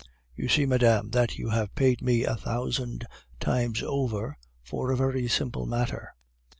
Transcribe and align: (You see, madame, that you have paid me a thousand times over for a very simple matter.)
(You 0.35 0.47
see, 0.47 0.65
madame, 0.65 1.11
that 1.11 1.37
you 1.37 1.49
have 1.49 1.75
paid 1.75 2.01
me 2.01 2.23
a 2.23 2.35
thousand 2.35 3.05
times 3.39 3.83
over 3.85 4.35
for 4.63 4.89
a 4.91 4.97
very 4.97 5.27
simple 5.27 5.67
matter.) 5.67 6.15